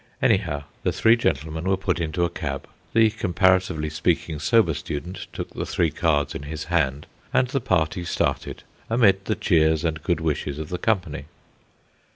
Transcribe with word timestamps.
Anyhow, 0.19 0.63
the 0.81 0.91
three 0.91 1.15
gentlemen 1.15 1.65
were 1.65 1.77
put 1.77 1.99
into 2.01 2.23
a 2.25 2.29
cab, 2.31 2.67
the 2.91 3.11
comparatively 3.11 3.91
speaking 3.91 4.39
sober 4.39 4.73
student 4.73 5.27
took 5.31 5.51
the 5.51 5.63
three 5.63 5.91
cards 5.91 6.33
in 6.33 6.41
his 6.41 6.63
hand, 6.63 7.05
and 7.31 7.49
the 7.49 7.61
party 7.61 8.03
started 8.03 8.63
amid 8.89 9.25
the 9.25 9.35
cheers 9.35 9.85
and 9.85 10.01
good 10.01 10.19
wishes 10.19 10.57
of 10.57 10.69
the 10.69 10.79
company. 10.79 11.25